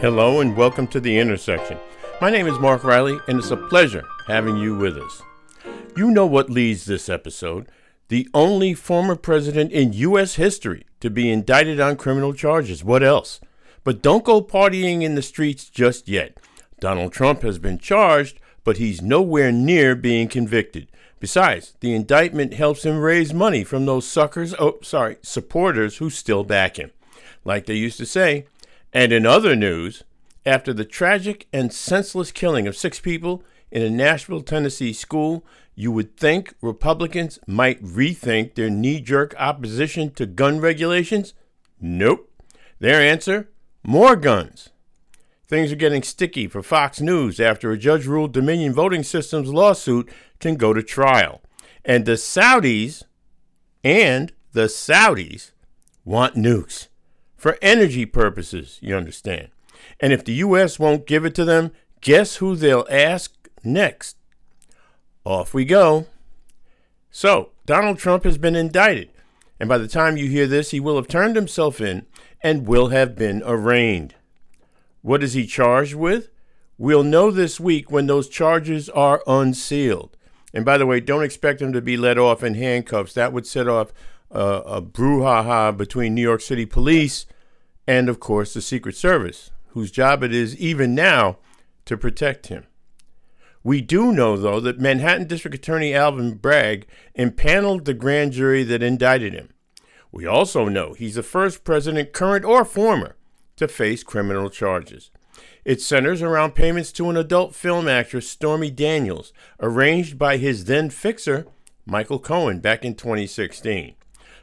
Hello 0.00 0.40
and 0.40 0.56
welcome 0.56 0.86
to 0.86 0.98
The 0.98 1.18
Intersection. 1.18 1.76
My 2.22 2.30
name 2.30 2.46
is 2.46 2.58
Mark 2.58 2.84
Riley, 2.84 3.20
and 3.28 3.38
it's 3.38 3.50
a 3.50 3.56
pleasure 3.58 4.02
having 4.26 4.56
you 4.56 4.74
with 4.74 4.96
us. 4.96 5.20
You 5.94 6.10
know 6.10 6.24
what 6.24 6.48
leads 6.48 6.86
this 6.86 7.10
episode 7.10 7.68
the 8.08 8.26
only 8.32 8.72
former 8.72 9.14
president 9.14 9.72
in 9.72 9.92
U.S. 9.92 10.36
history 10.36 10.86
to 11.00 11.10
be 11.10 11.30
indicted 11.30 11.80
on 11.80 11.96
criminal 11.96 12.32
charges. 12.32 12.82
What 12.82 13.02
else? 13.02 13.40
But 13.84 14.00
don't 14.00 14.24
go 14.24 14.40
partying 14.40 15.02
in 15.02 15.16
the 15.16 15.22
streets 15.22 15.68
just 15.68 16.08
yet. 16.08 16.38
Donald 16.80 17.12
Trump 17.12 17.42
has 17.42 17.58
been 17.58 17.76
charged, 17.76 18.40
but 18.64 18.78
he's 18.78 19.02
nowhere 19.02 19.52
near 19.52 19.94
being 19.94 20.28
convicted. 20.28 20.88
Besides, 21.18 21.74
the 21.80 21.94
indictment 21.94 22.54
helps 22.54 22.86
him 22.86 23.00
raise 23.00 23.34
money 23.34 23.64
from 23.64 23.84
those 23.84 24.08
suckers, 24.08 24.54
oh, 24.58 24.78
sorry, 24.80 25.18
supporters 25.20 25.98
who 25.98 26.08
still 26.08 26.42
back 26.42 26.78
him. 26.78 26.90
Like 27.44 27.66
they 27.66 27.74
used 27.74 27.98
to 27.98 28.06
say, 28.06 28.46
and 28.92 29.12
in 29.12 29.26
other 29.26 29.54
news, 29.54 30.04
after 30.44 30.72
the 30.72 30.84
tragic 30.84 31.46
and 31.52 31.72
senseless 31.72 32.32
killing 32.32 32.66
of 32.66 32.76
six 32.76 32.98
people 32.98 33.44
in 33.70 33.82
a 33.82 33.90
Nashville, 33.90 34.42
Tennessee 34.42 34.92
school, 34.92 35.44
you 35.74 35.92
would 35.92 36.16
think 36.16 36.54
Republicans 36.60 37.38
might 37.46 37.82
rethink 37.82 38.54
their 38.54 38.70
knee 38.70 39.00
jerk 39.00 39.34
opposition 39.38 40.10
to 40.12 40.26
gun 40.26 40.60
regulations? 40.60 41.34
Nope. 41.80 42.30
Their 42.80 43.00
answer 43.00 43.48
more 43.82 44.16
guns. 44.16 44.70
Things 45.46 45.72
are 45.72 45.76
getting 45.76 46.02
sticky 46.02 46.48
for 46.48 46.62
Fox 46.62 47.00
News 47.00 47.40
after 47.40 47.70
a 47.70 47.78
judge 47.78 48.06
ruled 48.06 48.32
Dominion 48.32 48.72
Voting 48.72 49.02
Systems 49.02 49.48
lawsuit 49.48 50.08
can 50.38 50.56
go 50.56 50.72
to 50.72 50.82
trial. 50.82 51.40
And 51.84 52.04
the 52.04 52.12
Saudis 52.12 53.02
and 53.82 54.32
the 54.52 54.66
Saudis 54.66 55.52
want 56.04 56.36
nukes 56.36 56.88
for 57.40 57.56
energy 57.62 58.04
purposes, 58.04 58.78
you 58.82 58.94
understand. 58.94 59.48
And 59.98 60.12
if 60.12 60.22
the 60.22 60.34
U.S. 60.34 60.78
won't 60.78 61.06
give 61.06 61.24
it 61.24 61.34
to 61.36 61.44
them, 61.46 61.72
guess 62.02 62.36
who 62.36 62.54
they'll 62.54 62.86
ask 62.90 63.32
next? 63.64 64.18
Off 65.24 65.54
we 65.54 65.64
go. 65.64 66.06
So, 67.10 67.52
Donald 67.64 67.96
Trump 67.96 68.24
has 68.24 68.36
been 68.36 68.54
indicted, 68.54 69.08
and 69.58 69.70
by 69.70 69.78
the 69.78 69.88
time 69.88 70.18
you 70.18 70.28
hear 70.28 70.46
this, 70.46 70.70
he 70.70 70.80
will 70.80 70.96
have 70.96 71.08
turned 71.08 71.34
himself 71.34 71.80
in 71.80 72.04
and 72.42 72.68
will 72.68 72.88
have 72.88 73.16
been 73.16 73.42
arraigned. 73.46 74.16
What 75.00 75.22
is 75.22 75.32
he 75.32 75.46
charged 75.46 75.94
with? 75.94 76.28
We'll 76.76 77.02
know 77.02 77.30
this 77.30 77.58
week 77.58 77.90
when 77.90 78.06
those 78.06 78.28
charges 78.28 78.90
are 78.90 79.22
unsealed. 79.26 80.14
And 80.52 80.66
by 80.66 80.76
the 80.76 80.84
way, 80.84 81.00
don't 81.00 81.24
expect 81.24 81.62
him 81.62 81.72
to 81.72 81.80
be 81.80 81.96
let 81.96 82.18
off 82.18 82.44
in 82.44 82.52
handcuffs. 82.52 83.14
That 83.14 83.32
would 83.32 83.46
set 83.46 83.66
off 83.66 83.94
uh, 84.32 84.62
a 84.64 84.82
brouhaha 84.82 85.76
between 85.76 86.14
New 86.14 86.22
York 86.22 86.40
City 86.40 86.66
police 86.66 87.26
and, 87.86 88.08
of 88.08 88.20
course, 88.20 88.54
the 88.54 88.60
Secret 88.60 88.96
Service, 88.96 89.50
whose 89.68 89.90
job 89.90 90.22
it 90.22 90.32
is 90.32 90.56
even 90.56 90.94
now 90.94 91.38
to 91.84 91.96
protect 91.96 92.46
him. 92.48 92.66
We 93.62 93.80
do 93.80 94.12
know, 94.12 94.36
though, 94.36 94.60
that 94.60 94.80
Manhattan 94.80 95.26
District 95.26 95.54
Attorney 95.54 95.94
Alvin 95.94 96.34
Bragg 96.34 96.86
impaneled 97.14 97.84
the 97.84 97.94
grand 97.94 98.32
jury 98.32 98.62
that 98.64 98.82
indicted 98.82 99.34
him. 99.34 99.50
We 100.12 100.26
also 100.26 100.68
know 100.68 100.94
he's 100.94 101.16
the 101.16 101.22
first 101.22 101.62
president, 101.62 102.12
current 102.12 102.44
or 102.44 102.64
former, 102.64 103.16
to 103.56 103.68
face 103.68 104.02
criminal 104.02 104.48
charges. 104.48 105.10
It 105.64 105.82
centers 105.82 106.22
around 106.22 106.54
payments 106.54 106.90
to 106.92 107.10
an 107.10 107.16
adult 107.16 107.54
film 107.54 107.86
actress, 107.86 108.28
Stormy 108.28 108.70
Daniels, 108.70 109.32
arranged 109.60 110.18
by 110.18 110.38
his 110.38 110.64
then 110.64 110.88
fixer, 110.88 111.46
Michael 111.84 112.18
Cohen, 112.18 112.60
back 112.60 112.84
in 112.84 112.94
2016. 112.94 113.94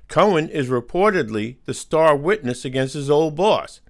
Cohen 0.08 0.50
is 0.50 0.70
reportedly 0.70 1.58
the 1.66 1.74
star 1.74 2.16
witness 2.16 2.64
against 2.64 2.94
his 2.94 3.10
old 3.10 3.36
boss. 3.36 3.82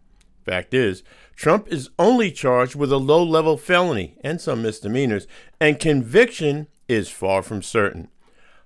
Fact 0.44 0.73
is, 0.73 1.03
Trump 1.35 1.67
is 1.67 1.89
only 2.00 2.31
charged 2.31 2.75
with 2.75 2.91
a 2.91 2.97
low 2.97 3.23
level 3.23 3.57
felony 3.57 4.17
and 4.23 4.41
some 4.41 4.63
misdemeanors, 4.63 5.27
and 5.59 5.79
conviction 5.79 6.67
is 6.88 7.09
far 7.09 7.44
from 7.44 7.61
certain. 7.61 8.07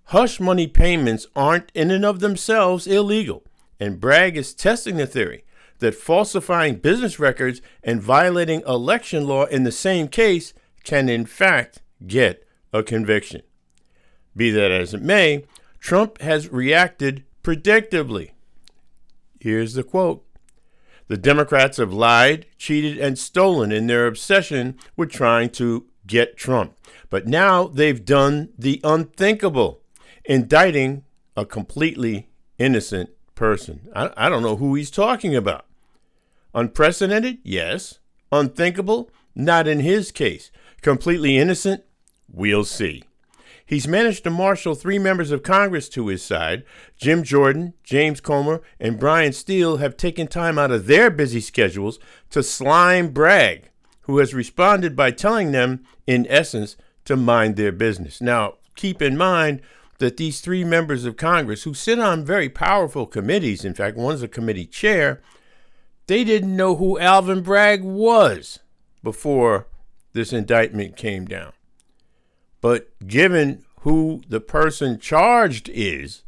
Hush 0.05 0.39
money 0.39 0.67
payments 0.67 1.27
aren't 1.35 1.71
in 1.73 1.91
and 1.91 2.05
of 2.05 2.19
themselves 2.19 2.87
illegal, 2.87 3.43
and 3.79 3.99
Bragg 3.99 4.37
is 4.37 4.53
testing 4.53 4.97
the 4.97 5.07
theory 5.07 5.43
that 5.79 5.95
falsifying 5.95 6.75
business 6.75 7.19
records 7.19 7.61
and 7.83 8.01
violating 8.01 8.61
election 8.67 9.27
law 9.27 9.45
in 9.45 9.63
the 9.63 9.71
same 9.71 10.07
case 10.07 10.53
can, 10.83 11.09
in 11.09 11.25
fact, 11.25 11.81
get 12.07 12.47
a 12.71 12.83
conviction. 12.83 13.41
Be 14.35 14.51
that 14.51 14.71
as 14.71 14.93
it 14.93 15.01
may, 15.01 15.43
Trump 15.79 16.21
has 16.21 16.49
reacted 16.49 17.25
predictably. 17.43 18.31
Here's 19.39 19.73
the 19.73 19.83
quote 19.83 20.25
The 21.07 21.17
Democrats 21.17 21.77
have 21.77 21.93
lied, 21.93 22.45
cheated, 22.57 22.97
and 22.97 23.17
stolen 23.17 23.71
in 23.71 23.87
their 23.87 24.07
obsession 24.07 24.77
with 24.95 25.11
trying 25.11 25.49
to 25.51 25.87
get 26.05 26.37
Trump. 26.37 26.75
But 27.09 27.27
now 27.27 27.67
they've 27.67 28.03
done 28.03 28.49
the 28.57 28.81
unthinkable, 28.83 29.81
indicting 30.25 31.03
a 31.35 31.45
completely 31.45 32.29
innocent 32.57 33.09
person. 33.35 33.89
I, 33.95 34.11
I 34.15 34.29
don't 34.29 34.43
know 34.43 34.57
who 34.57 34.75
he's 34.75 34.91
talking 34.91 35.35
about. 35.35 35.65
Unprecedented? 36.53 37.39
Yes. 37.43 37.99
Unthinkable? 38.31 39.09
Not 39.33 39.67
in 39.67 39.79
his 39.79 40.11
case. 40.11 40.51
Completely 40.81 41.37
innocent? 41.37 41.83
We'll 42.31 42.65
see. 42.65 43.03
He's 43.71 43.87
managed 43.87 44.25
to 44.25 44.29
marshal 44.29 44.75
three 44.75 44.99
members 44.99 45.31
of 45.31 45.43
Congress 45.43 45.87
to 45.89 46.07
his 46.07 46.21
side. 46.21 46.65
Jim 46.97 47.23
Jordan, 47.23 47.73
James 47.85 48.19
Comer, 48.19 48.61
and 48.81 48.99
Brian 48.99 49.31
Steele 49.31 49.77
have 49.77 49.95
taken 49.95 50.27
time 50.27 50.59
out 50.59 50.71
of 50.71 50.87
their 50.87 51.09
busy 51.09 51.39
schedules 51.39 51.97
to 52.31 52.43
slime 52.43 53.13
Bragg, 53.13 53.69
who 54.01 54.17
has 54.17 54.33
responded 54.33 54.93
by 54.93 55.11
telling 55.11 55.53
them, 55.53 55.85
in 56.05 56.27
essence, 56.29 56.75
to 57.05 57.15
mind 57.15 57.55
their 57.55 57.71
business. 57.71 58.19
Now, 58.19 58.55
keep 58.75 59.01
in 59.01 59.15
mind 59.17 59.61
that 59.99 60.17
these 60.17 60.41
three 60.41 60.65
members 60.65 61.05
of 61.05 61.15
Congress, 61.15 61.63
who 61.63 61.73
sit 61.73 61.97
on 61.97 62.25
very 62.25 62.49
powerful 62.49 63.05
committees, 63.05 63.63
in 63.63 63.73
fact, 63.73 63.95
one's 63.95 64.21
a 64.21 64.27
committee 64.27 64.65
chair, 64.65 65.21
they 66.07 66.25
didn't 66.25 66.57
know 66.57 66.75
who 66.75 66.99
Alvin 66.99 67.39
Bragg 67.39 67.83
was 67.85 68.59
before 69.01 69.67
this 70.11 70.33
indictment 70.33 70.97
came 70.97 71.23
down. 71.23 71.53
But 72.61 72.89
given 73.05 73.63
who 73.81 74.21
the 74.29 74.39
person 74.39 74.99
charged 74.99 75.69
is, 75.69 76.23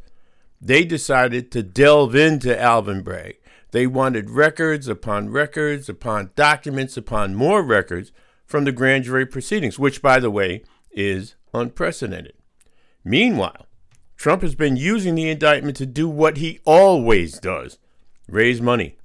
they 0.60 0.84
decided 0.84 1.50
to 1.52 1.62
delve 1.62 2.14
into 2.14 2.60
Alvin 2.60 3.02
Bragg. 3.02 3.36
They 3.70 3.86
wanted 3.86 4.30
records 4.30 4.88
upon 4.88 5.30
records 5.30 5.88
upon 5.88 6.30
documents 6.36 6.96
upon 6.96 7.34
more 7.34 7.62
records 7.62 8.12
from 8.44 8.64
the 8.64 8.72
grand 8.72 9.04
jury 9.04 9.26
proceedings, 9.26 9.78
which, 9.78 10.02
by 10.02 10.20
the 10.20 10.30
way, 10.30 10.62
is 10.92 11.34
unprecedented. 11.52 12.34
Meanwhile, 13.04 13.66
Trump 14.16 14.42
has 14.42 14.54
been 14.54 14.76
using 14.76 15.14
the 15.14 15.28
indictment 15.28 15.76
to 15.76 15.86
do 15.86 16.08
what 16.08 16.38
he 16.38 16.60
always 16.64 17.38
does 17.38 17.78
raise 18.28 18.60
money. 18.60 18.96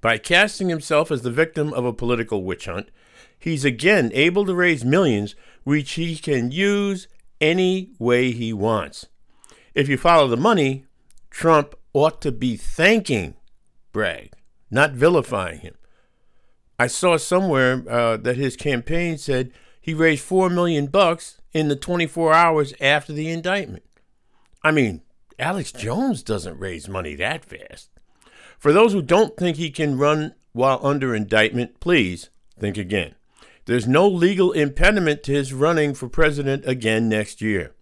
By 0.00 0.18
casting 0.18 0.68
himself 0.68 1.10
as 1.10 1.22
the 1.22 1.30
victim 1.30 1.72
of 1.72 1.84
a 1.84 1.92
political 1.92 2.44
witch 2.44 2.66
hunt, 2.66 2.90
he's 3.38 3.64
again 3.64 4.10
able 4.14 4.44
to 4.46 4.54
raise 4.54 4.84
millions 4.84 5.34
which 5.64 5.92
he 5.92 6.16
can 6.16 6.50
use 6.50 7.08
any 7.40 7.90
way 7.98 8.30
he 8.30 8.52
wants. 8.52 9.06
If 9.74 9.88
you 9.88 9.96
follow 9.96 10.28
the 10.28 10.36
money, 10.36 10.86
Trump 11.30 11.74
ought 11.92 12.20
to 12.22 12.32
be 12.32 12.56
thanking 12.56 13.34
Bragg, 13.92 14.32
not 14.70 14.92
vilifying 14.92 15.60
him. 15.60 15.74
I 16.78 16.86
saw 16.86 17.16
somewhere 17.16 17.82
uh, 17.88 18.16
that 18.18 18.36
his 18.36 18.56
campaign 18.56 19.18
said 19.18 19.52
he 19.80 19.94
raised 19.94 20.24
four 20.24 20.48
million 20.48 20.86
bucks 20.86 21.40
in 21.52 21.68
the 21.68 21.76
24 21.76 22.32
hours 22.32 22.74
after 22.80 23.12
the 23.12 23.30
indictment. 23.30 23.84
I 24.62 24.70
mean, 24.70 25.02
Alex 25.38 25.72
Jones 25.72 26.22
doesn't 26.22 26.58
raise 26.58 26.88
money 26.88 27.14
that 27.14 27.44
fast. 27.44 27.90
For 28.58 28.72
those 28.72 28.92
who 28.92 29.02
don't 29.02 29.36
think 29.36 29.56
he 29.56 29.70
can 29.70 29.98
run 29.98 30.34
while 30.52 30.80
under 30.82 31.14
indictment, 31.14 31.80
please 31.80 32.30
think 32.58 32.76
again. 32.76 33.14
There's 33.68 33.86
no 33.86 34.08
legal 34.08 34.52
impediment 34.52 35.22
to 35.24 35.32
his 35.34 35.52
running 35.52 35.92
for 35.92 36.08
president 36.08 36.66
again 36.66 37.06
next 37.06 37.42
year. 37.42 37.74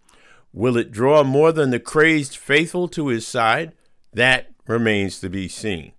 Will 0.51 0.75
it 0.75 0.91
draw 0.91 1.23
more 1.23 1.53
than 1.53 1.69
the 1.69 1.79
crazed 1.79 2.35
faithful 2.35 2.89
to 2.89 3.07
his 3.07 3.25
side? 3.25 3.71
That 4.11 4.51
remains 4.67 5.21
to 5.21 5.29
be 5.29 5.47
seen. 5.47 5.93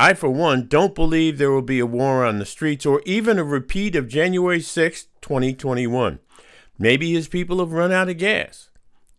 I, 0.00 0.14
for 0.14 0.30
one, 0.30 0.66
don't 0.66 0.96
believe 0.96 1.38
there 1.38 1.52
will 1.52 1.62
be 1.62 1.78
a 1.78 1.86
war 1.86 2.26
on 2.26 2.40
the 2.40 2.44
streets 2.44 2.84
or 2.84 3.00
even 3.06 3.38
a 3.38 3.44
repeat 3.44 3.94
of 3.94 4.08
January 4.08 4.60
6, 4.60 5.04
2021. 5.20 6.18
Maybe 6.76 7.12
his 7.12 7.28
people 7.28 7.60
have 7.60 7.70
run 7.70 7.92
out 7.92 8.08
of 8.08 8.18
gas. 8.18 8.68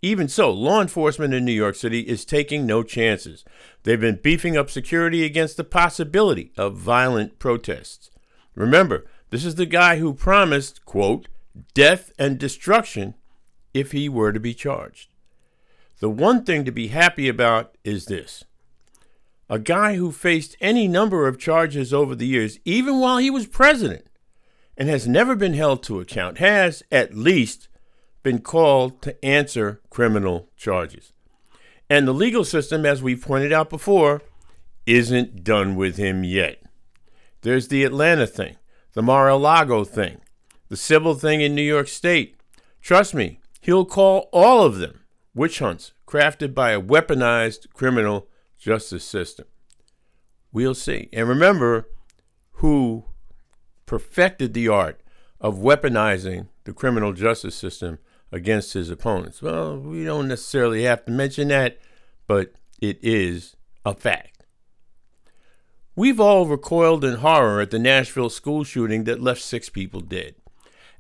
Even 0.02 0.28
so, 0.28 0.52
law 0.52 0.82
enforcement 0.82 1.34
in 1.34 1.46
New 1.46 1.54
York 1.54 1.76
City 1.76 2.02
is 2.02 2.26
taking 2.26 2.66
no 2.66 2.84
chances. 2.84 3.46
They've 3.84 3.98
been 3.98 4.20
beefing 4.22 4.58
up 4.58 4.70
security 4.70 5.24
against 5.24 5.56
the 5.56 5.64
possibility 5.64 6.52
of 6.58 6.76
violent 6.76 7.40
protests. 7.40 8.12
Remember, 8.56 9.06
this 9.30 9.46
is 9.46 9.56
the 9.56 9.66
guy 9.66 9.98
who 9.98 10.14
promised, 10.14 10.86
quote, 10.86 11.28
death 11.74 12.12
and 12.18 12.38
destruction 12.38 13.16
if 13.74 13.92
he 13.92 14.10
were 14.10 14.32
to 14.32 14.40
be 14.40 14.54
charged. 14.54 15.10
The 16.00 16.10
one 16.10 16.44
thing 16.44 16.66
to 16.66 16.72
be 16.72 16.88
happy 16.88 17.28
about 17.28 17.76
is 17.84 18.06
this 18.06 18.46
a 19.50 19.60
guy 19.60 19.96
who 19.96 20.12
faced 20.12 20.56
any 20.62 20.88
number 20.88 21.28
of 21.28 21.40
charges 21.40 21.92
over 21.92 22.16
the 22.16 22.28
years, 22.28 22.60
even 22.66 23.00
while 23.00 23.18
he 23.18 23.32
was 23.32 23.48
president, 23.48 24.06
and 24.78 24.88
has 24.88 25.08
never 25.08 25.36
been 25.36 25.56
held 25.56 25.82
to 25.84 26.00
account, 26.00 26.38
has 26.38 26.84
at 26.92 27.16
least 27.16 27.68
been 28.22 28.40
called 28.40 29.02
to 29.02 29.26
answer 29.26 29.82
criminal 29.90 30.50
charges. 30.56 31.14
And 31.90 32.08
the 32.08 32.14
legal 32.14 32.44
system, 32.44 32.86
as 32.86 33.02
we 33.02 33.16
pointed 33.16 33.52
out 33.52 33.72
before, 33.72 34.22
isn't 34.86 35.44
done 35.44 35.76
with 35.76 35.98
him 35.98 36.24
yet. 36.24 36.62
There's 37.42 37.70
the 37.70 37.84
Atlanta 37.84 38.28
thing, 38.28 38.56
the 38.94 39.02
Mar 39.02 39.30
a 39.30 39.36
Lago 39.36 39.84
thing, 39.84 40.22
the 40.68 40.78
civil 40.78 41.16
thing 41.16 41.42
in 41.42 41.56
New 41.56 41.62
York 41.62 41.88
State. 41.88 42.36
Trust 42.82 43.14
me, 43.14 43.40
he'll 43.62 43.86
call 43.86 44.30
all 44.32 44.64
of 44.64 44.78
them 44.78 45.02
witch 45.34 45.60
hunts 45.60 45.94
crafted 46.08 46.54
by 46.54 46.72
a 46.72 46.82
weaponized 46.82 47.72
criminal 47.74 48.28
justice 48.58 49.04
system. 49.04 49.46
We'll 50.52 50.76
see. 50.76 51.10
And 51.14 51.30
remember 51.30 51.88
who 52.54 53.06
perfected 53.86 54.54
the 54.54 54.68
art 54.68 55.02
of 55.40 55.58
weaponizing 55.58 56.48
the 56.64 56.74
criminal 56.74 57.14
justice 57.14 57.56
system 57.56 58.00
against 58.32 58.74
his 58.74 58.90
opponents. 58.90 59.42
Well, 59.42 59.78
we 59.78 60.04
don't 60.04 60.28
necessarily 60.28 60.84
have 60.84 61.06
to 61.06 61.12
mention 61.12 61.48
that, 61.50 61.80
but 62.28 62.54
it 62.82 63.00
is 63.02 63.56
a 63.86 63.94
fact. 63.94 64.39
We've 66.00 66.22
all 66.22 66.46
recoiled 66.46 67.04
in 67.04 67.16
horror 67.16 67.60
at 67.60 67.72
the 67.72 67.78
Nashville 67.78 68.30
school 68.30 68.64
shooting 68.64 69.04
that 69.04 69.22
left 69.22 69.42
six 69.42 69.68
people 69.68 70.00
dead. 70.00 70.34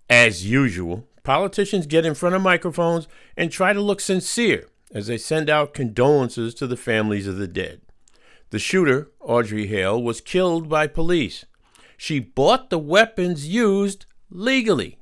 As 0.10 0.46
usual, 0.46 1.08
politicians 1.24 1.86
get 1.86 2.06
in 2.06 2.16
front 2.16 2.36
of 2.36 2.42
microphones 2.42 3.08
and 3.38 3.50
try 3.50 3.72
to 3.72 3.80
look 3.80 4.02
sincere 4.02 4.68
as 4.94 5.08
they 5.08 5.18
send 5.18 5.50
out 5.50 5.74
condolences 5.74 6.54
to 6.56 6.68
the 6.68 6.76
families 6.76 7.28
of 7.28 7.38
the 7.38 7.48
dead. 7.48 7.80
The 8.50 8.60
shooter, 8.60 9.10
Audrey 9.22 9.68
Hale, 9.68 10.04
was 10.04 10.20
killed 10.20 10.68
by 10.68 10.86
police. 10.88 11.46
She 11.96 12.20
bought 12.20 12.70
the 12.70 12.78
weapons 12.78 13.48
used 13.48 14.06
legally. 14.30 15.00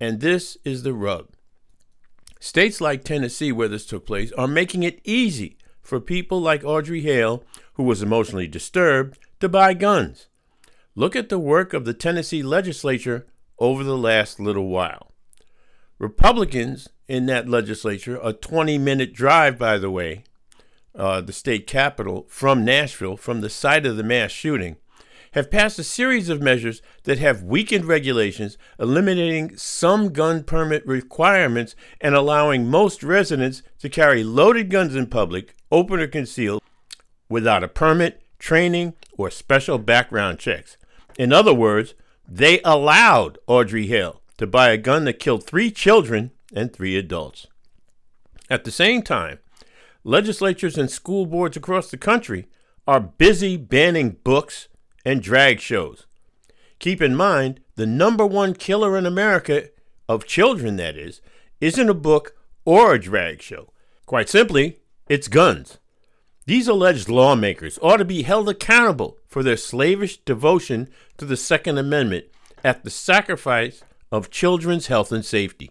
And 0.00 0.18
this 0.18 0.58
is 0.64 0.82
the 0.82 0.94
rub. 0.94 1.28
States 2.40 2.80
like 2.80 3.04
Tennessee, 3.04 3.52
where 3.52 3.68
this 3.68 3.86
took 3.86 4.04
place, 4.04 4.32
are 4.32 4.48
making 4.48 4.82
it 4.82 5.00
easy 5.04 5.58
for 5.80 6.00
people 6.00 6.40
like 6.40 6.64
Audrey 6.64 7.02
Hale, 7.02 7.44
who 7.74 7.82
was 7.82 8.02
emotionally 8.02 8.46
disturbed, 8.46 9.18
to 9.40 9.48
buy 9.48 9.74
guns. 9.74 10.28
Look 10.94 11.16
at 11.16 11.28
the 11.28 11.38
work 11.38 11.72
of 11.72 11.84
the 11.84 11.94
Tennessee 11.94 12.42
legislature 12.42 13.26
over 13.58 13.82
the 13.82 13.98
last 13.98 14.38
little 14.40 14.68
while. 14.68 15.12
Republicans 15.98 16.88
in 17.08 17.26
that 17.26 17.48
legislature, 17.48 18.18
a 18.22 18.32
20 18.32 18.78
minute 18.78 19.12
drive, 19.12 19.58
by 19.58 19.78
the 19.78 19.90
way, 19.90 20.24
uh, 20.94 21.20
the 21.20 21.32
state 21.32 21.66
capital 21.66 22.26
from 22.28 22.64
Nashville, 22.64 23.16
from 23.16 23.40
the 23.40 23.50
site 23.50 23.86
of 23.86 23.96
the 23.96 24.02
mass 24.02 24.30
shooting, 24.30 24.76
have 25.32 25.50
passed 25.50 25.80
a 25.80 25.84
series 25.84 26.28
of 26.28 26.40
measures 26.40 26.80
that 27.02 27.18
have 27.18 27.42
weakened 27.42 27.84
regulations, 27.84 28.56
eliminating 28.78 29.56
some 29.56 30.12
gun 30.12 30.44
permit 30.44 30.86
requirements 30.86 31.74
and 32.00 32.14
allowing 32.14 32.70
most 32.70 33.02
residents 33.02 33.62
to 33.80 33.88
carry 33.88 34.22
loaded 34.22 34.70
guns 34.70 34.94
in 34.94 35.06
public, 35.06 35.54
open 35.72 35.98
or 35.98 36.06
concealed, 36.06 36.62
without 37.28 37.64
a 37.64 37.68
permit, 37.68 38.22
training, 38.38 38.94
or 39.16 39.30
special 39.30 39.78
background 39.78 40.38
checks. 40.38 40.76
In 41.18 41.32
other 41.32 41.54
words, 41.54 41.94
they 42.26 42.60
allowed 42.64 43.38
Audrey 43.46 43.86
Hale 43.86 44.20
to 44.38 44.46
buy 44.46 44.70
a 44.70 44.78
gun 44.78 45.04
that 45.04 45.18
killed 45.18 45.44
three 45.44 45.70
children 45.70 46.30
and 46.54 46.72
three 46.72 46.96
adults. 46.96 47.46
At 48.50 48.64
the 48.64 48.70
same 48.70 49.02
time, 49.02 49.38
legislatures 50.02 50.76
and 50.76 50.90
school 50.90 51.26
boards 51.26 51.56
across 51.56 51.90
the 51.90 51.96
country 51.96 52.46
are 52.86 53.00
busy 53.00 53.56
banning 53.56 54.16
books 54.24 54.68
and 55.04 55.22
drag 55.22 55.60
shows. 55.60 56.06
Keep 56.78 57.00
in 57.00 57.14
mind, 57.14 57.60
the 57.76 57.86
number 57.86 58.26
one 58.26 58.54
killer 58.54 58.96
in 58.96 59.06
America, 59.06 59.68
of 60.08 60.26
children 60.26 60.76
that 60.76 60.96
is, 60.96 61.20
isn't 61.60 61.88
a 61.88 61.94
book 61.94 62.36
or 62.64 62.94
a 62.94 63.00
drag 63.00 63.40
show. 63.40 63.70
Quite 64.06 64.28
simply, 64.28 64.78
it's 65.08 65.28
guns. 65.28 65.78
These 66.46 66.68
alleged 66.68 67.08
lawmakers 67.08 67.78
ought 67.80 67.96
to 67.96 68.04
be 68.04 68.22
held 68.22 68.48
accountable 68.48 69.18
for 69.26 69.42
their 69.42 69.56
slavish 69.56 70.18
devotion 70.18 70.90
to 71.16 71.24
the 71.24 71.36
Second 71.36 71.78
Amendment 71.78 72.26
at 72.62 72.84
the 72.84 72.90
sacrifice 72.90 73.82
of 74.12 74.30
children's 74.30 74.88
health 74.88 75.10
and 75.10 75.24
safety. 75.24 75.70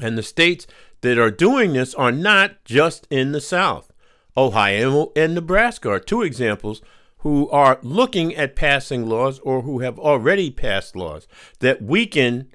And 0.00 0.18
the 0.18 0.22
states 0.22 0.66
that 1.00 1.18
are 1.18 1.30
doing 1.30 1.72
this 1.72 1.94
are 1.94 2.12
not 2.12 2.62
just 2.64 3.06
in 3.10 3.32
the 3.32 3.40
South. 3.40 3.90
Ohio 4.36 5.12
and 5.16 5.34
Nebraska 5.34 5.90
are 5.90 5.98
two 5.98 6.22
examples 6.22 6.82
who 7.18 7.48
are 7.50 7.78
looking 7.82 8.34
at 8.34 8.56
passing 8.56 9.06
laws 9.06 9.38
or 9.40 9.62
who 9.62 9.80
have 9.80 9.98
already 9.98 10.50
passed 10.50 10.94
laws 10.94 11.26
that 11.58 11.82
weaken 11.82 12.50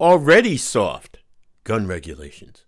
already 0.00 0.56
soft 0.56 1.18
gun 1.64 1.86
regulations. 1.86 2.64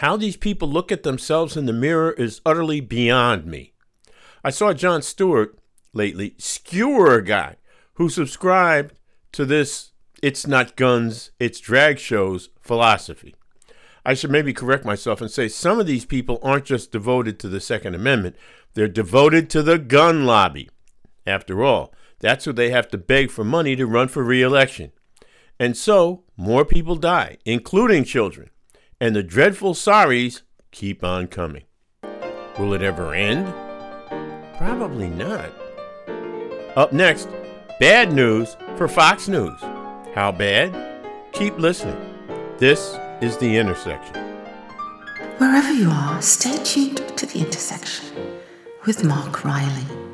How 0.00 0.16
these 0.16 0.38
people 0.38 0.66
look 0.66 0.90
at 0.90 1.02
themselves 1.02 1.58
in 1.58 1.66
the 1.66 1.74
mirror 1.74 2.12
is 2.12 2.40
utterly 2.46 2.80
beyond 2.80 3.44
me. 3.44 3.74
I 4.42 4.48
saw 4.48 4.72
Jon 4.72 5.02
Stewart 5.02 5.58
lately 5.92 6.36
skewer 6.38 7.16
a 7.16 7.22
guy 7.22 7.56
who 7.94 8.08
subscribed 8.08 8.94
to 9.32 9.44
this 9.44 9.90
it's 10.22 10.46
not 10.46 10.74
guns, 10.74 11.32
it's 11.38 11.60
drag 11.60 11.98
shows 11.98 12.48
philosophy. 12.62 13.34
I 14.02 14.14
should 14.14 14.30
maybe 14.30 14.54
correct 14.54 14.86
myself 14.86 15.20
and 15.20 15.30
say 15.30 15.48
some 15.48 15.78
of 15.78 15.86
these 15.86 16.06
people 16.06 16.38
aren't 16.42 16.64
just 16.64 16.92
devoted 16.92 17.38
to 17.40 17.50
the 17.50 17.60
Second 17.60 17.94
Amendment, 17.94 18.36
they're 18.72 18.88
devoted 18.88 19.50
to 19.50 19.62
the 19.62 19.78
gun 19.78 20.24
lobby. 20.24 20.70
After 21.26 21.62
all, 21.62 21.92
that's 22.20 22.46
who 22.46 22.54
they 22.54 22.70
have 22.70 22.88
to 22.88 22.96
beg 22.96 23.30
for 23.30 23.44
money 23.44 23.76
to 23.76 23.84
run 23.84 24.08
for 24.08 24.24
re 24.24 24.40
election. 24.40 24.92
And 25.58 25.76
so, 25.76 26.24
more 26.38 26.64
people 26.64 26.96
die, 26.96 27.36
including 27.44 28.04
children. 28.04 28.48
And 29.02 29.16
the 29.16 29.22
dreadful 29.22 29.72
sorries 29.72 30.42
keep 30.72 31.02
on 31.02 31.26
coming. 31.26 31.64
Will 32.58 32.74
it 32.74 32.82
ever 32.82 33.14
end? 33.14 33.50
Probably 34.58 35.08
not. 35.08 35.50
Up 36.76 36.92
next, 36.92 37.26
bad 37.80 38.12
news 38.12 38.58
for 38.76 38.88
Fox 38.88 39.26
News. 39.26 39.58
How 40.14 40.30
bad? 40.32 40.74
Keep 41.32 41.58
listening. 41.58 41.98
This 42.58 42.98
is 43.22 43.38
The 43.38 43.56
Intersection. 43.56 44.14
Wherever 45.38 45.72
you 45.72 45.88
are, 45.88 46.20
stay 46.20 46.62
tuned 46.62 46.98
to 47.16 47.24
The 47.24 47.38
Intersection 47.38 48.06
with 48.86 49.02
Mark 49.02 49.44
Riley. 49.44 50.09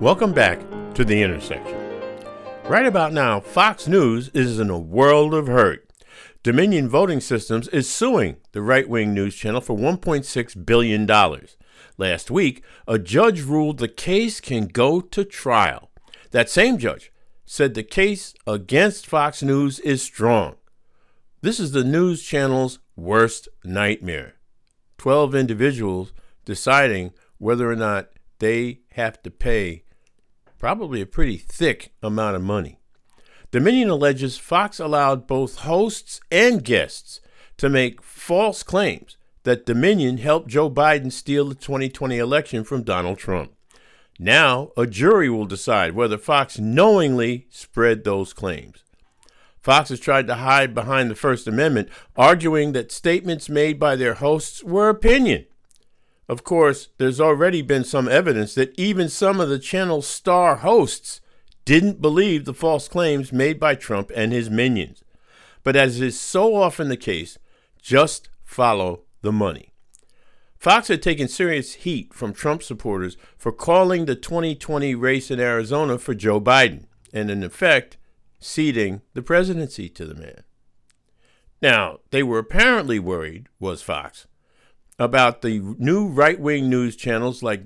Welcome 0.00 0.32
back 0.32 0.58
to 0.94 1.04
The 1.04 1.22
Intersection. 1.22 1.76
Right 2.64 2.86
about 2.86 3.12
now, 3.12 3.38
Fox 3.38 3.86
News 3.86 4.30
is 4.30 4.58
in 4.58 4.70
a 4.70 4.78
world 4.78 5.34
of 5.34 5.46
hurt. 5.46 5.90
Dominion 6.42 6.88
Voting 6.88 7.20
Systems 7.20 7.68
is 7.68 7.86
suing 7.86 8.38
the 8.52 8.62
right 8.62 8.88
wing 8.88 9.12
news 9.12 9.36
channel 9.36 9.60
for 9.60 9.76
$1.6 9.76 10.64
billion. 10.64 11.06
Last 11.98 12.30
week, 12.30 12.64
a 12.88 12.98
judge 12.98 13.42
ruled 13.42 13.76
the 13.76 13.88
case 13.88 14.40
can 14.40 14.68
go 14.68 15.02
to 15.02 15.22
trial. 15.22 15.90
That 16.30 16.48
same 16.48 16.78
judge 16.78 17.12
said 17.44 17.74
the 17.74 17.82
case 17.82 18.32
against 18.46 19.06
Fox 19.06 19.42
News 19.42 19.80
is 19.80 20.00
strong. 20.00 20.54
This 21.42 21.60
is 21.60 21.72
the 21.72 21.84
news 21.84 22.22
channel's 22.22 22.78
worst 22.96 23.50
nightmare. 23.64 24.36
12 24.96 25.34
individuals 25.34 26.14
deciding 26.46 27.12
whether 27.36 27.70
or 27.70 27.76
not 27.76 28.08
they 28.38 28.80
have 28.92 29.22
to 29.24 29.30
pay 29.30 29.84
probably 30.60 31.00
a 31.00 31.06
pretty 31.06 31.38
thick 31.38 31.90
amount 32.02 32.36
of 32.36 32.42
money. 32.42 32.78
Dominion 33.50 33.88
alleges 33.88 34.38
Fox 34.38 34.78
allowed 34.78 35.26
both 35.26 35.60
hosts 35.60 36.20
and 36.30 36.62
guests 36.62 37.20
to 37.56 37.68
make 37.68 38.02
false 38.02 38.62
claims 38.62 39.16
that 39.42 39.66
Dominion 39.66 40.18
helped 40.18 40.48
Joe 40.48 40.70
Biden 40.70 41.10
steal 41.10 41.46
the 41.48 41.54
2020 41.54 42.18
election 42.18 42.62
from 42.62 42.82
Donald 42.82 43.18
Trump. 43.18 43.52
Now, 44.18 44.70
a 44.76 44.86
jury 44.86 45.30
will 45.30 45.46
decide 45.46 45.94
whether 45.94 46.18
Fox 46.18 46.58
knowingly 46.58 47.46
spread 47.48 48.04
those 48.04 48.34
claims. 48.34 48.84
Fox 49.62 49.88
has 49.88 49.98
tried 49.98 50.26
to 50.26 50.36
hide 50.36 50.74
behind 50.74 51.10
the 51.10 51.14
First 51.14 51.48
Amendment, 51.48 51.88
arguing 52.16 52.72
that 52.72 52.92
statements 52.92 53.48
made 53.48 53.78
by 53.78 53.96
their 53.96 54.14
hosts 54.14 54.62
were 54.62 54.90
opinion. 54.90 55.46
Of 56.30 56.44
course, 56.44 56.90
there's 56.98 57.20
already 57.20 57.60
been 57.60 57.82
some 57.82 58.06
evidence 58.06 58.54
that 58.54 58.72
even 58.78 59.08
some 59.08 59.40
of 59.40 59.48
the 59.48 59.58
channel's 59.58 60.06
star 60.06 60.58
hosts 60.58 61.20
didn't 61.64 62.00
believe 62.00 62.44
the 62.44 62.54
false 62.54 62.86
claims 62.86 63.32
made 63.32 63.58
by 63.58 63.74
Trump 63.74 64.12
and 64.14 64.30
his 64.30 64.48
minions. 64.48 65.02
But 65.64 65.74
as 65.74 66.00
is 66.00 66.20
so 66.20 66.54
often 66.54 66.88
the 66.88 66.96
case, 66.96 67.36
just 67.82 68.28
follow 68.44 69.02
the 69.22 69.32
money. 69.32 69.72
Fox 70.56 70.86
had 70.86 71.02
taken 71.02 71.26
serious 71.26 71.74
heat 71.74 72.14
from 72.14 72.32
Trump 72.32 72.62
supporters 72.62 73.16
for 73.36 73.50
calling 73.50 74.04
the 74.04 74.14
2020 74.14 74.94
race 74.94 75.32
in 75.32 75.40
Arizona 75.40 75.98
for 75.98 76.14
Joe 76.14 76.40
Biden, 76.40 76.84
and 77.12 77.28
in 77.28 77.42
effect, 77.42 77.96
ceding 78.38 79.02
the 79.14 79.22
presidency 79.22 79.88
to 79.88 80.06
the 80.06 80.14
man. 80.14 80.44
Now, 81.60 81.98
they 82.12 82.22
were 82.22 82.38
apparently 82.38 83.00
worried, 83.00 83.48
was 83.58 83.82
Fox, 83.82 84.28
about 85.00 85.40
the 85.40 85.74
new 85.78 86.06
right 86.06 86.38
wing 86.38 86.68
news 86.68 86.94
channels 86.94 87.42
like 87.42 87.64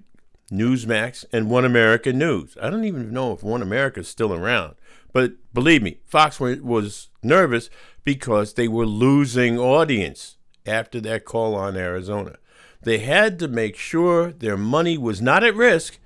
Newsmax 0.52 1.24
and 1.32 1.50
One 1.50 1.64
America 1.64 2.12
News. 2.12 2.56
I 2.62 2.70
don't 2.70 2.84
even 2.84 3.12
know 3.12 3.32
if 3.32 3.42
One 3.42 3.60
America 3.60 4.00
is 4.00 4.08
still 4.08 4.32
around. 4.32 4.76
But 5.12 5.32
believe 5.52 5.82
me, 5.82 5.98
Fox 6.06 6.38
was 6.38 7.08
nervous 7.22 7.70
because 8.04 8.54
they 8.54 8.68
were 8.68 8.86
losing 8.86 9.58
audience 9.58 10.36
after 10.64 11.00
that 11.00 11.24
call 11.24 11.56
on 11.56 11.76
Arizona. 11.76 12.36
They 12.82 12.98
had 12.98 13.38
to 13.40 13.48
make 13.48 13.76
sure 13.76 14.30
their 14.30 14.56
money 14.56 14.96
was 14.96 15.20
not 15.20 15.42
at 15.42 15.56
risk, 15.56 15.98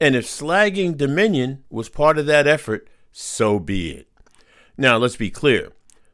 and 0.00 0.14
if 0.14 0.24
slagging 0.24 0.96
Dominion 0.96 1.64
was 1.68 1.88
part 1.88 2.16
of 2.18 2.26
that 2.26 2.46
effort, 2.46 2.88
so 3.10 3.58
be 3.58 3.90
it. 3.90 4.08
Now, 4.76 4.98
let's 4.98 5.16
be 5.16 5.30
clear 5.30 5.72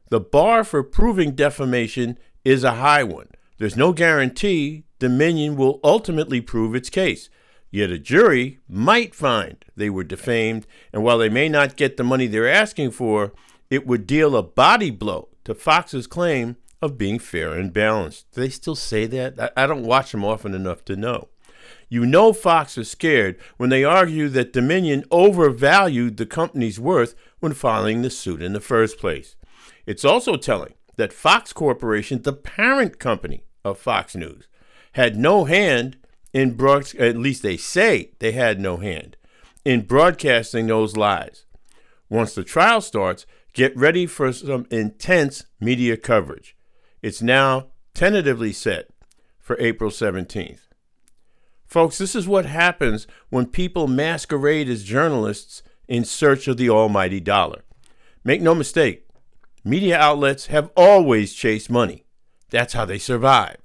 the 0.08 0.20
bar 0.20 0.64
for 0.64 0.82
proving 0.82 1.34
defamation 1.34 2.18
is 2.44 2.64
a 2.64 2.74
high 2.74 3.02
one. 3.02 3.28
There's 3.62 3.76
no 3.76 3.92
guarantee 3.92 4.86
Dominion 4.98 5.54
will 5.54 5.78
ultimately 5.84 6.40
prove 6.40 6.74
its 6.74 6.90
case. 6.90 7.30
Yet 7.70 7.90
a 7.90 7.96
jury 7.96 8.58
might 8.68 9.14
find 9.14 9.64
they 9.76 9.88
were 9.88 10.02
defamed, 10.02 10.66
and 10.92 11.04
while 11.04 11.16
they 11.16 11.28
may 11.28 11.48
not 11.48 11.76
get 11.76 11.96
the 11.96 12.02
money 12.02 12.26
they're 12.26 12.48
asking 12.48 12.90
for, 12.90 13.32
it 13.70 13.86
would 13.86 14.04
deal 14.04 14.34
a 14.34 14.42
body 14.42 14.90
blow 14.90 15.28
to 15.44 15.54
Fox's 15.54 16.08
claim 16.08 16.56
of 16.82 16.98
being 16.98 17.20
fair 17.20 17.52
and 17.52 17.72
balanced. 17.72 18.26
Do 18.32 18.40
they 18.40 18.48
still 18.48 18.74
say 18.74 19.06
that? 19.06 19.52
I, 19.56 19.68
don't 19.68 19.86
watch 19.86 20.10
them 20.10 20.24
often 20.24 20.54
enough 20.54 20.84
to 20.86 20.96
know. 20.96 21.28
You 21.88 22.04
know 22.04 22.32
Fox 22.32 22.76
is 22.76 22.90
scared 22.90 23.38
when 23.58 23.70
they 23.70 23.84
argue 23.84 24.28
that 24.30 24.52
Dominion 24.52 25.04
overvalued 25.12 26.16
the 26.16 26.26
company's 26.26 26.80
worth 26.80 27.14
when 27.38 27.54
filing 27.54 28.02
the 28.02 28.10
suit 28.10 28.42
in 28.42 28.54
the 28.54 28.60
first 28.60 28.98
place. 28.98 29.36
It's 29.86 30.04
also 30.04 30.34
telling 30.34 30.74
that 30.96 31.12
Fox 31.12 31.52
Corporation, 31.52 32.22
the 32.22 32.32
parent 32.32 32.98
company 32.98 33.44
of 33.64 33.78
Fox 33.78 34.14
News, 34.14 34.48
had 34.92 35.16
no 35.16 35.44
hand 35.44 35.96
in 36.32 36.54
broad, 36.54 36.94
at 36.96 37.16
least 37.16 37.42
they 37.42 37.56
say 37.56 38.10
they 38.18 38.32
had 38.32 38.60
no 38.60 38.78
hand 38.78 39.16
in 39.64 39.82
broadcasting 39.82 40.66
those 40.66 40.96
lies. 40.96 41.44
Once 42.08 42.34
the 42.34 42.44
trial 42.44 42.80
starts, 42.80 43.26
get 43.52 43.76
ready 43.76 44.06
for 44.06 44.32
some 44.32 44.66
intense 44.70 45.44
media 45.60 45.96
coverage. 45.96 46.56
It's 47.00 47.22
now 47.22 47.68
tentatively 47.94 48.52
set 48.52 48.88
for 49.38 49.56
April 49.58 49.90
17th. 49.90 50.68
Folks, 51.66 51.98
this 51.98 52.14
is 52.14 52.28
what 52.28 52.46
happens 52.46 53.06
when 53.30 53.46
people 53.46 53.88
masquerade 53.88 54.68
as 54.68 54.84
journalists 54.84 55.62
in 55.88 56.04
search 56.04 56.46
of 56.46 56.56
the 56.56 56.68
almighty 56.68 57.20
dollar. 57.20 57.64
Make 58.24 58.42
no 58.42 58.54
mistake, 58.54 59.06
media 59.64 59.98
outlets 59.98 60.46
have 60.46 60.70
always 60.76 61.32
chased 61.32 61.70
money. 61.70 62.04
That's 62.52 62.74
how 62.74 62.84
they 62.84 62.98
survive. 62.98 63.56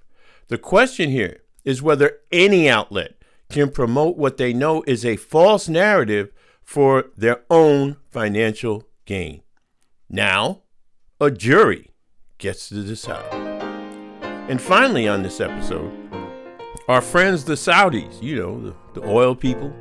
The 0.48 0.58
question 0.58 1.10
here 1.10 1.41
is 1.65 1.82
whether 1.82 2.20
any 2.32 2.70
outlet 2.70 3.22
can 3.50 3.70
promote 3.70 4.17
what 4.17 4.38
they 4.38 4.53
know 4.53 4.82
is 4.88 5.06
a 5.06 5.17
false 5.17 5.67
narrative 5.67 6.32
for 6.63 7.08
their 7.17 7.44
own 7.50 7.98
financial 8.10 8.88
gain. 9.06 9.41
Now, 10.10 10.62
a 11.20 11.29
jury 11.29 11.91
gets 12.38 12.70
to 12.70 12.82
decide. 12.82 13.34
And 14.50 14.62
finally, 14.62 15.06
on 15.06 15.22
this 15.22 15.41
episode, 15.41 15.91
our 16.88 17.01
friends, 17.01 17.44
the 17.44 17.56
Saudis, 17.56 18.24
you 18.24 18.38
know, 18.38 18.62
the, 18.94 19.01
the 19.01 19.06
oil 19.06 19.36
people, 19.36 19.74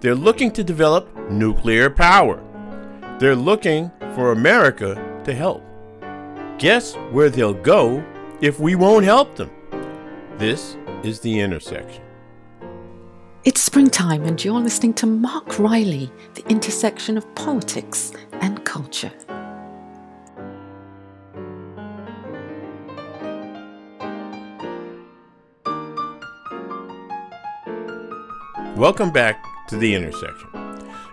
they're 0.00 0.16
looking 0.16 0.50
to 0.52 0.64
develop 0.64 1.08
nuclear 1.30 1.88
power. 1.88 2.42
They're 3.20 3.36
looking 3.36 3.92
for 4.16 4.32
America 4.32 5.20
to 5.22 5.32
help. 5.32 5.62
Guess 6.58 6.96
where 7.12 7.30
they'll 7.30 7.54
go 7.54 8.04
if 8.44 8.60
we 8.60 8.74
won't 8.74 9.06
help 9.06 9.36
them? 9.36 9.50
This 10.36 10.76
is 11.02 11.18
The 11.20 11.40
Intersection. 11.40 12.02
It's 13.42 13.62
springtime, 13.62 14.24
and 14.24 14.44
you're 14.44 14.60
listening 14.60 14.92
to 14.94 15.06
Mark 15.06 15.58
Riley, 15.58 16.12
The 16.34 16.46
Intersection 16.50 17.16
of 17.16 17.34
Politics 17.34 18.12
and 18.42 18.62
Culture. 18.66 19.10
Welcome 28.76 29.10
back 29.10 29.42
to 29.68 29.78
The 29.78 29.94
Intersection. 29.94 30.50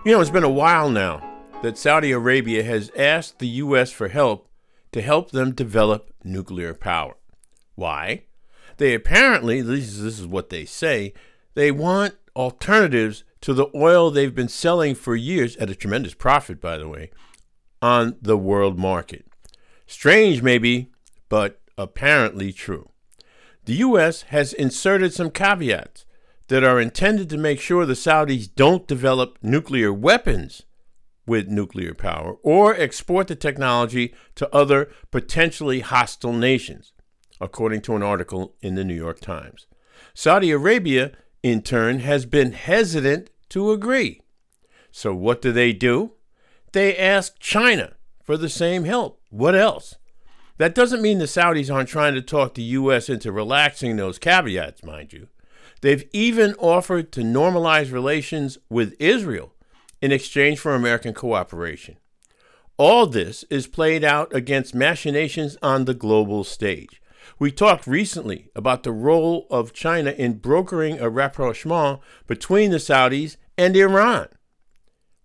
You 0.04 0.12
know, 0.12 0.20
it's 0.20 0.28
been 0.28 0.44
a 0.44 0.50
while 0.50 0.90
now 0.90 1.26
that 1.62 1.78
Saudi 1.78 2.12
Arabia 2.12 2.62
has 2.62 2.90
asked 2.94 3.38
the 3.38 3.48
U.S. 3.48 3.90
for 3.90 4.08
help 4.08 4.50
to 4.92 5.00
help 5.00 5.30
them 5.30 5.52
develop 5.52 6.12
nuclear 6.22 6.74
power. 6.74 7.14
Why? 7.82 8.22
They 8.76 8.94
apparently, 8.94 9.60
this 9.60 9.98
is 9.98 10.24
what 10.24 10.50
they 10.50 10.64
say, 10.64 11.12
they 11.54 11.72
want 11.72 12.14
alternatives 12.36 13.24
to 13.40 13.52
the 13.52 13.66
oil 13.74 14.12
they've 14.12 14.32
been 14.32 14.46
selling 14.46 14.94
for 14.94 15.16
years 15.16 15.56
at 15.56 15.68
a 15.68 15.74
tremendous 15.74 16.14
profit, 16.14 16.60
by 16.60 16.78
the 16.78 16.86
way, 16.86 17.10
on 17.82 18.18
the 18.22 18.38
world 18.38 18.78
market. 18.78 19.26
Strange, 19.84 20.42
maybe, 20.42 20.92
but 21.28 21.60
apparently 21.76 22.52
true. 22.52 22.88
The 23.64 23.74
U.S. 23.88 24.22
has 24.28 24.52
inserted 24.52 25.12
some 25.12 25.32
caveats 25.32 26.06
that 26.46 26.62
are 26.62 26.80
intended 26.80 27.28
to 27.30 27.36
make 27.36 27.58
sure 27.58 27.84
the 27.84 27.94
Saudis 27.94 28.48
don't 28.54 28.86
develop 28.86 29.38
nuclear 29.42 29.92
weapons 29.92 30.62
with 31.26 31.48
nuclear 31.48 31.94
power 31.94 32.36
or 32.44 32.76
export 32.76 33.26
the 33.26 33.34
technology 33.34 34.14
to 34.36 34.48
other 34.54 34.88
potentially 35.10 35.80
hostile 35.80 36.32
nations 36.32 36.92
according 37.42 37.80
to 37.82 37.96
an 37.96 38.02
article 38.02 38.54
in 38.62 38.76
the 38.76 38.84
New 38.84 38.94
York 38.94 39.20
Times. 39.20 39.66
Saudi 40.14 40.52
Arabia, 40.52 41.12
in 41.42 41.60
turn, 41.60 41.98
has 41.98 42.24
been 42.24 42.52
hesitant 42.52 43.30
to 43.48 43.72
agree. 43.72 44.20
So, 44.92 45.12
what 45.12 45.42
do 45.42 45.50
they 45.50 45.72
do? 45.72 46.12
They 46.72 46.96
ask 46.96 47.38
China 47.40 47.94
for 48.22 48.36
the 48.36 48.48
same 48.48 48.84
help. 48.84 49.20
What 49.30 49.56
else? 49.56 49.96
That 50.58 50.74
doesn't 50.74 51.02
mean 51.02 51.18
the 51.18 51.24
Saudis 51.24 51.74
aren't 51.74 51.88
trying 51.88 52.14
to 52.14 52.22
talk 52.22 52.54
the 52.54 52.62
U.S. 52.62 53.08
into 53.08 53.32
relaxing 53.32 53.96
those 53.96 54.18
caveats, 54.18 54.84
mind 54.84 55.12
you. 55.12 55.28
They've 55.80 56.08
even 56.12 56.54
offered 56.54 57.10
to 57.12 57.22
normalize 57.22 57.92
relations 57.92 58.58
with 58.70 58.94
Israel 59.00 59.52
in 60.00 60.12
exchange 60.12 60.60
for 60.60 60.74
American 60.74 61.12
cooperation. 61.14 61.96
All 62.76 63.06
this 63.06 63.44
is 63.50 63.66
played 63.66 64.04
out 64.04 64.32
against 64.34 64.74
machinations 64.74 65.56
on 65.62 65.84
the 65.84 65.94
global 65.94 66.44
stage. 66.44 67.01
We 67.38 67.50
talked 67.50 67.86
recently 67.86 68.48
about 68.54 68.82
the 68.82 68.92
role 68.92 69.46
of 69.50 69.72
China 69.72 70.10
in 70.10 70.38
brokering 70.38 70.98
a 70.98 71.08
rapprochement 71.08 72.00
between 72.26 72.70
the 72.70 72.78
Saudis 72.78 73.36
and 73.56 73.76
Iran. 73.76 74.28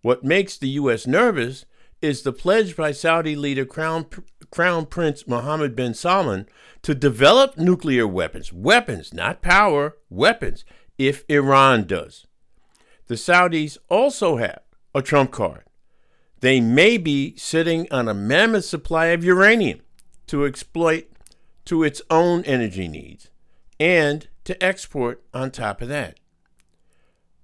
What 0.01 0.23
makes 0.23 0.57
the 0.57 0.69
U.S. 0.69 1.07
nervous 1.07 1.65
is 2.01 2.21
the 2.21 2.33
pledge 2.33 2.75
by 2.75 2.91
Saudi 2.91 3.35
leader 3.35 3.65
Crown, 3.65 4.05
Crown 4.51 4.85
Prince 4.85 5.27
Mohammed 5.27 5.75
bin 5.75 5.93
Salman 5.93 6.47
to 6.83 6.93
develop 6.93 7.57
nuclear 7.57 8.07
weapons. 8.07 8.53
Weapons, 8.53 9.13
not 9.13 9.41
power, 9.41 9.97
weapons, 10.09 10.63
if 10.97 11.23
Iran 11.27 11.85
does. 11.85 12.27
The 13.07 13.15
Saudis 13.15 13.77
also 13.89 14.37
have 14.37 14.61
a 14.93 15.01
trump 15.01 15.31
card. 15.31 15.63
They 16.39 16.61
may 16.61 16.97
be 16.97 17.35
sitting 17.35 17.87
on 17.91 18.07
a 18.07 18.13
mammoth 18.13 18.65
supply 18.65 19.07
of 19.07 19.23
uranium 19.23 19.81
to 20.27 20.45
exploit 20.45 21.09
to 21.67 21.83
its 21.83 22.01
own 22.09 22.43
energy 22.45 22.87
needs 22.87 23.29
and 23.79 24.27
to 24.45 24.61
export 24.63 25.21
on 25.33 25.51
top 25.51 25.81
of 25.81 25.89
that. 25.89 26.19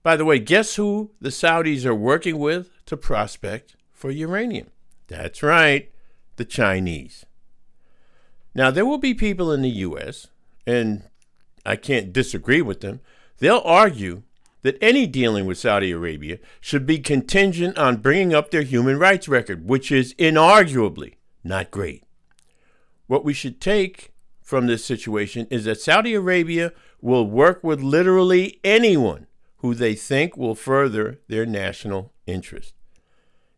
By 0.01 0.15
the 0.15 0.25
way, 0.25 0.39
guess 0.39 0.75
who 0.75 1.12
the 1.22 1.30
Saudis 1.30 1.86
are 1.86 1.96
working 1.96 2.39
with 2.39 2.70
to 2.86 2.98
prospect 2.98 3.75
for 3.92 4.12
uranium? 4.12 4.68
That's 5.08 5.44
right, 5.44 5.92
the 6.38 6.46
Chinese. 6.46 7.25
Now, 8.56 8.72
there 8.72 8.86
will 8.86 8.98
be 8.98 9.13
people 9.13 9.51
in 9.51 9.62
the 9.62 9.70
U.S., 9.70 10.27
and 10.65 11.03
I 11.65 11.75
can't 11.75 12.13
disagree 12.13 12.62
with 12.62 12.82
them, 12.82 13.01
they'll 13.39 13.62
argue 13.65 14.24
that 14.62 14.77
any 14.82 15.06
dealing 15.06 15.46
with 15.46 15.58
Saudi 15.58 15.92
Arabia 15.92 16.39
should 16.62 16.86
be 16.86 17.00
contingent 17.00 17.77
on 17.77 17.98
bringing 17.98 18.34
up 18.34 18.51
their 18.51 18.62
human 18.62 18.98
rights 18.98 19.27
record, 19.27 19.68
which 19.68 19.92
is 19.92 20.13
inarguably 20.15 21.15
not 21.44 21.72
great. 21.72 22.03
What 23.08 23.25
we 23.25 23.34
should 23.34 23.60
take 23.60 24.12
from 24.43 24.67
this 24.67 24.85
situation 24.85 25.47
is 25.50 25.65
that 25.65 25.81
Saudi 25.81 26.13
Arabia 26.13 26.73
will 27.01 27.25
work 27.25 27.63
with 27.63 27.81
literally 27.81 28.59
anyone 28.63 29.25
who 29.57 29.73
they 29.73 29.95
think 29.95 30.35
will 30.35 30.55
further 30.55 31.19
their 31.29 31.45
national 31.45 32.12
interest. 32.27 32.73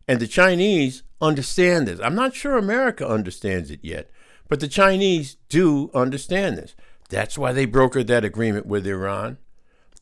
And 0.08 0.20
the 0.20 0.28
Chinese 0.28 1.02
understand 1.20 1.88
this. 1.88 2.00
I'm 2.00 2.14
not 2.14 2.34
sure 2.34 2.56
America 2.56 3.06
understands 3.06 3.70
it 3.70 3.80
yet, 3.82 4.10
but 4.48 4.60
the 4.60 4.68
Chinese 4.68 5.36
do 5.48 5.90
understand 5.92 6.56
this. 6.56 6.76
That's 7.08 7.36
why 7.36 7.52
they 7.52 7.66
brokered 7.66 8.06
that 8.06 8.24
agreement 8.24 8.66
with 8.66 8.86
Iran 8.86 9.38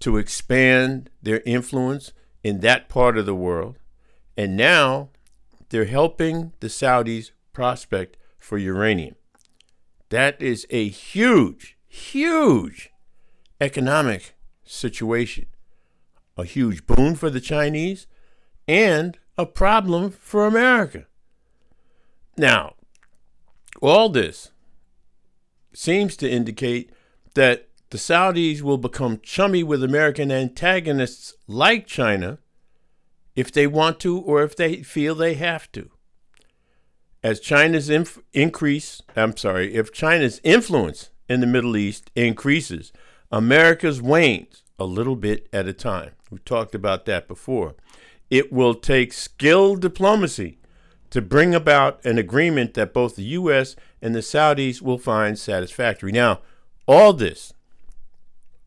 to 0.00 0.18
expand 0.18 1.08
their 1.22 1.40
influence 1.46 2.12
in 2.42 2.60
that 2.60 2.90
part 2.90 3.16
of 3.16 3.24
the 3.24 3.34
world. 3.34 3.78
And 4.36 4.56
now 4.56 5.08
they're 5.70 5.86
helping 5.86 6.52
the 6.60 6.68
Saudis 6.68 7.30
prospect 7.52 8.18
for 8.38 8.58
uranium. 8.58 9.14
That 10.14 10.40
is 10.40 10.64
a 10.71 10.87
huge, 10.87 11.76
huge 11.88 12.92
economic 13.61 14.37
situation. 14.62 15.47
A 16.37 16.44
huge 16.44 16.87
boon 16.87 17.16
for 17.16 17.30
the 17.30 17.40
Chinese 17.40 18.06
and 18.68 19.18
a 19.37 19.44
problem 19.44 20.12
for 20.12 20.47
America. 20.47 21.06
Now, 22.38 22.75
all 23.83 24.09
this 24.09 24.52
seems 25.73 26.16
to 26.18 26.30
indicate 26.30 26.92
that 27.35 27.66
the 27.90 27.99
Saudis 27.99 28.62
will 28.62 28.78
become 28.78 29.18
chummy 29.21 29.64
with 29.64 29.83
American 29.83 30.30
antagonists 30.30 31.35
like 31.49 31.88
China 31.88 32.38
if 33.35 33.50
they 33.50 33.66
want 33.66 33.99
to 33.99 34.21
or 34.21 34.44
if 34.44 34.54
they 34.54 34.85
feel 34.85 35.16
they 35.16 35.35
have 35.35 35.73
to. 35.73 35.90
As 37.24 37.40
China's 37.40 37.88
inf- 37.88 38.18
increase, 38.34 39.00
I'm 39.16 39.34
sorry, 39.34 39.74
if 39.74 39.90
China's 39.90 40.42
influence 40.44 41.08
in 41.26 41.40
the 41.40 41.46
Middle 41.46 41.74
East 41.74 42.10
increases, 42.14 42.92
America's 43.32 44.02
wanes 44.02 44.62
a 44.78 44.84
little 44.84 45.16
bit 45.16 45.48
at 45.50 45.66
a 45.66 45.72
time. 45.72 46.10
We 46.30 46.38
talked 46.40 46.74
about 46.74 47.06
that 47.06 47.26
before. 47.26 47.76
It 48.28 48.52
will 48.52 48.74
take 48.74 49.14
skilled 49.14 49.80
diplomacy 49.80 50.58
to 51.08 51.22
bring 51.22 51.54
about 51.54 52.04
an 52.04 52.18
agreement 52.18 52.74
that 52.74 52.92
both 52.92 53.16
the 53.16 53.22
U.S. 53.22 53.74
and 54.02 54.14
the 54.14 54.20
Saudis 54.20 54.82
will 54.82 54.98
find 54.98 55.38
satisfactory. 55.38 56.12
Now, 56.12 56.40
all 56.86 57.14
this, 57.14 57.54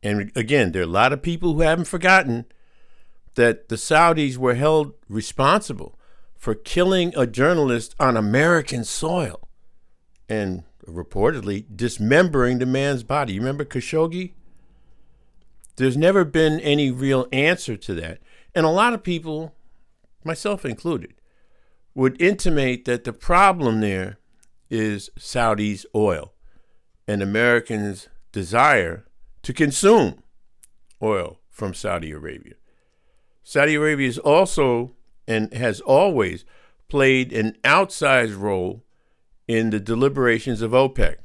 and 0.01 0.31
again, 0.35 0.71
there 0.71 0.81
are 0.81 0.85
a 0.85 0.87
lot 0.87 1.13
of 1.13 1.21
people 1.21 1.53
who 1.53 1.61
haven't 1.61 1.85
forgotten 1.85 2.45
that 3.35 3.69
the 3.69 3.75
Saudis 3.75 4.35
were 4.35 4.55
held 4.55 4.93
responsible 5.07 5.96
for 6.37 6.55
killing 6.55 7.13
a 7.15 7.27
journalist 7.27 7.95
on 7.99 8.15
American 8.15 8.83
soil 8.83 9.47
and 10.29 10.63
reportedly 10.85 11.65
dismembering 11.75 12.59
the 12.59 12.65
man's 12.65 13.03
body. 13.03 13.33
You 13.33 13.41
remember 13.41 13.65
Khashoggi? 13.65 14.33
There's 15.75 15.97
never 15.97 16.23
been 16.23 16.59
any 16.59 16.91
real 16.91 17.27
answer 17.31 17.75
to 17.77 17.93
that. 17.95 18.19
And 18.55 18.65
a 18.65 18.69
lot 18.69 18.93
of 18.93 19.03
people, 19.03 19.53
myself 20.23 20.65
included, 20.65 21.13
would 21.93 22.19
intimate 22.21 22.85
that 22.85 23.03
the 23.03 23.13
problem 23.13 23.81
there 23.81 24.17
is 24.69 25.09
Saudi's 25.17 25.85
oil 25.95 26.33
and 27.07 27.21
Americans' 27.21 28.09
desire 28.31 29.05
to 29.43 29.53
consume 29.53 30.23
oil 31.01 31.39
from 31.49 31.73
Saudi 31.73 32.11
Arabia. 32.11 32.55
Saudi 33.43 33.75
Arabia 33.75 34.07
is 34.07 34.17
also 34.17 34.96
and 35.27 35.53
has 35.53 35.81
always 35.81 36.45
played 36.87 37.33
an 37.33 37.57
outsized 37.63 38.39
role 38.39 38.83
in 39.47 39.69
the 39.69 39.79
deliberations 39.79 40.61
of 40.61 40.71
OPEC, 40.71 41.17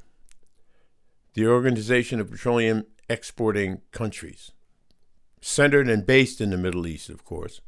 the 1.35 1.47
Organization 1.47 2.21
of 2.21 2.31
Petroleum 2.31 2.85
Exporting 3.09 3.81
Countries, 3.91 4.53
centered 5.41 5.89
and 5.89 6.07
based 6.07 6.41
in 6.41 6.51
the 6.51 6.57
Middle 6.57 6.87
East, 6.87 7.09
of 7.09 7.25
course. 7.25 7.61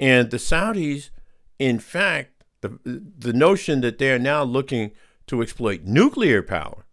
And 0.00 0.30
the 0.30 0.38
Saudis 0.38 1.10
in 1.58 1.78
fact, 1.78 2.44
the, 2.60 2.78
the 2.84 3.32
notion 3.32 3.80
that 3.82 3.98
they 3.98 4.12
are 4.12 4.18
now 4.18 4.42
looking 4.42 4.92
to 5.26 5.42
exploit 5.42 5.82
nuclear 5.84 6.42
power 6.42 6.86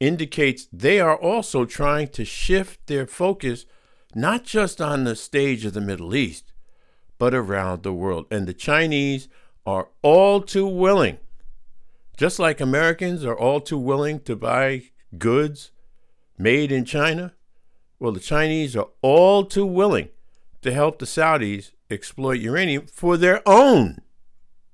indicates 0.00 0.66
they 0.72 1.00
are 1.00 1.16
also 1.16 1.64
trying 1.64 2.08
to 2.08 2.24
shift 2.24 2.86
their 2.86 3.06
focus 3.06 3.66
not 4.14 4.44
just 4.44 4.80
on 4.80 5.04
the 5.04 5.16
stage 5.16 5.64
of 5.64 5.72
the 5.72 5.80
Middle 5.80 6.14
East, 6.14 6.52
but 7.18 7.34
around 7.34 7.82
the 7.82 7.92
world. 7.92 8.26
And 8.30 8.46
the 8.46 8.54
Chinese 8.54 9.28
are 9.66 9.88
all 10.02 10.40
too 10.40 10.66
willing, 10.66 11.18
just 12.16 12.38
like 12.38 12.60
Americans 12.60 13.24
are 13.24 13.38
all 13.38 13.60
too 13.60 13.78
willing 13.78 14.20
to 14.20 14.36
buy 14.36 14.84
goods 15.18 15.70
made 16.38 16.72
in 16.72 16.84
China. 16.84 17.32
Well, 17.98 18.12
the 18.12 18.20
Chinese 18.20 18.76
are 18.76 18.88
all 19.02 19.44
too 19.44 19.66
willing 19.66 20.08
to 20.62 20.72
help 20.72 20.98
the 20.98 21.06
Saudis 21.06 21.72
exploit 21.90 22.40
uranium 22.40 22.86
for 22.86 23.16
their 23.16 23.40
own 23.46 23.98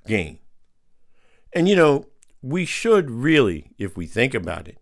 gain. 0.06 0.38
And 1.52 1.68
you 1.68 1.76
know, 1.76 2.06
we 2.42 2.64
should 2.64 3.10
really, 3.10 3.72
if 3.78 3.96
we 3.96 4.06
think 4.06 4.34
about 4.34 4.68
it, 4.68 4.78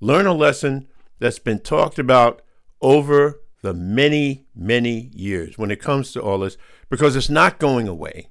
learn 0.00 0.26
a 0.26 0.32
lesson 0.32 0.88
that's 1.18 1.38
been 1.38 1.60
talked 1.60 1.98
about 1.98 2.42
over 2.80 3.41
the 3.62 3.72
many, 3.72 4.44
many 4.54 5.10
years 5.14 5.56
when 5.56 5.70
it 5.70 5.80
comes 5.80 6.12
to 6.12 6.20
all 6.20 6.40
this, 6.40 6.56
because 6.90 7.16
it's 7.16 7.30
not 7.30 7.58
going 7.58 7.88
away. 7.88 8.28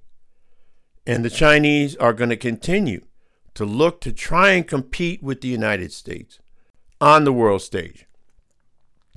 And 1.08 1.26
the 1.26 1.30
Chinese 1.30 1.96
are 1.96 2.14
going 2.14 2.30
to 2.30 2.38
continue 2.38 3.06
to 3.56 3.66
look 3.66 4.02
to 4.02 4.14
try 4.14 4.52
and 4.52 4.68
compete 4.68 5.24
with 5.24 5.42
the 5.42 5.48
United 5.48 5.92
States 5.92 6.40
on 7.00 7.24
the 7.24 7.34
world 7.34 7.62
stage, 7.62 8.06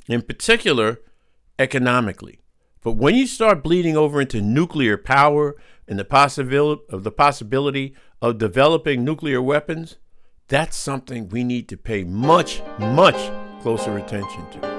in 0.08 0.22
particular, 0.22 1.00
economically. 1.58 2.40
But 2.82 2.92
when 2.92 3.14
you 3.14 3.26
start 3.26 3.62
bleeding 3.62 3.96
over 3.96 4.20
into 4.20 4.40
nuclear 4.40 4.96
power 4.96 5.56
and 5.86 5.98
the 5.98 6.04
possibility 6.04 6.82
of 6.90 7.04
the 7.04 7.12
possibility 7.12 7.94
of 8.22 8.38
developing 8.38 9.04
nuclear 9.04 9.42
weapons, 9.42 9.96
that's 10.48 10.76
something 10.76 11.28
we 11.28 11.44
need 11.44 11.68
to 11.68 11.76
pay 11.76 12.04
much, 12.04 12.62
much 12.78 13.30
closer 13.62 13.96
attention 13.96 14.50
to. 14.52 14.73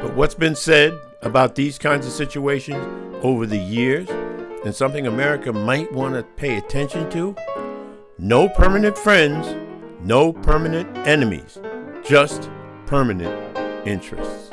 But 0.00 0.14
what's 0.14 0.34
been 0.34 0.54
said 0.54 0.98
about 1.22 1.56
these 1.56 1.76
kinds 1.76 2.06
of 2.06 2.12
situations 2.12 2.86
over 3.24 3.46
the 3.46 3.58
years, 3.58 4.08
and 4.64 4.74
something 4.74 5.06
America 5.06 5.52
might 5.52 5.92
want 5.92 6.14
to 6.14 6.22
pay 6.22 6.56
attention 6.56 7.10
to 7.10 7.34
no 8.16 8.48
permanent 8.48 8.96
friends, 8.96 9.56
no 10.04 10.32
permanent 10.32 10.96
enemies, 10.98 11.58
just 12.04 12.48
permanent 12.86 13.34
interests. 13.86 14.50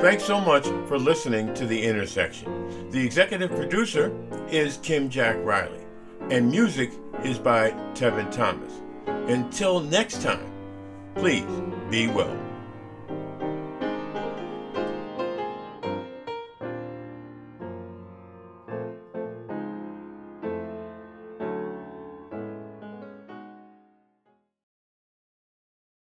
Thanks 0.00 0.24
so 0.24 0.40
much 0.40 0.64
for 0.88 0.98
listening 0.98 1.52
to 1.54 1.66
The 1.66 1.82
Intersection. 1.82 2.90
The 2.90 3.04
executive 3.04 3.50
producer 3.50 4.10
is 4.50 4.78
Kim 4.78 5.10
Jack 5.10 5.36
Riley, 5.40 5.84
and 6.30 6.50
music 6.50 6.92
is 7.22 7.38
by 7.38 7.72
Tevin 7.92 8.30
Thomas. 8.30 8.72
Until 9.06 9.80
next 9.80 10.22
time, 10.22 10.50
please 11.14 11.44
be 11.90 12.06
well. 12.06 12.49